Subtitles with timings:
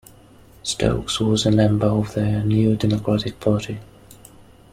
[0.63, 3.77] Stokes was a member of the New Democratic Party.